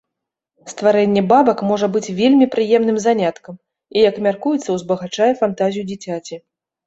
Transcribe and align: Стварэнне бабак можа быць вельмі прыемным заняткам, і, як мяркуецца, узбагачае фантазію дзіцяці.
Стварэнне 0.71 1.21
бабак 1.31 1.59
можа 1.71 1.89
быць 1.97 2.13
вельмі 2.19 2.47
прыемным 2.55 2.97
заняткам, 3.05 3.55
і, 3.61 3.97
як 4.09 4.15
мяркуецца, 4.29 4.67
узбагачае 4.79 5.31
фантазію 5.43 5.83
дзіцяці. 5.93 6.35